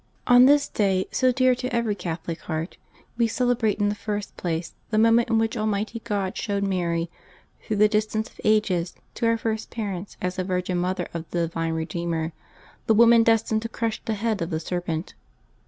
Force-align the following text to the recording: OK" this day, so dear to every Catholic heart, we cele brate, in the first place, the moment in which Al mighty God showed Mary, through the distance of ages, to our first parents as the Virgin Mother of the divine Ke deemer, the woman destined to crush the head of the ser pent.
OK" 0.25 0.45
this 0.47 0.67
day, 0.67 1.05
so 1.11 1.31
dear 1.31 1.53
to 1.53 1.71
every 1.71 1.93
Catholic 1.93 2.39
heart, 2.49 2.75
we 3.17 3.27
cele 3.27 3.55
brate, 3.55 3.79
in 3.79 3.87
the 3.89 3.93
first 3.93 4.35
place, 4.35 4.73
the 4.89 4.97
moment 4.97 5.29
in 5.29 5.37
which 5.37 5.55
Al 5.55 5.67
mighty 5.67 5.99
God 5.99 6.35
showed 6.35 6.63
Mary, 6.63 7.11
through 7.63 7.77
the 7.77 7.87
distance 7.87 8.27
of 8.27 8.41
ages, 8.43 8.95
to 9.13 9.27
our 9.27 9.37
first 9.37 9.69
parents 9.69 10.17
as 10.19 10.37
the 10.37 10.43
Virgin 10.43 10.79
Mother 10.79 11.07
of 11.13 11.29
the 11.29 11.41
divine 11.41 11.85
Ke 11.85 11.87
deemer, 11.89 12.33
the 12.87 12.95
woman 12.95 13.21
destined 13.21 13.61
to 13.61 13.69
crush 13.69 14.01
the 14.03 14.15
head 14.15 14.41
of 14.41 14.49
the 14.49 14.59
ser 14.59 14.81
pent. 14.81 15.13